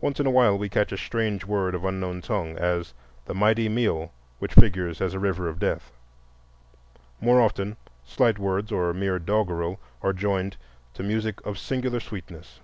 [0.00, 2.94] Once in a while we catch a strange word of an unknown tongue, as
[3.26, 5.92] the "Mighty Myo," which figures as a river of death;
[7.20, 10.56] more often slight words or mere doggerel are joined
[10.94, 12.60] to music of singular sweetness.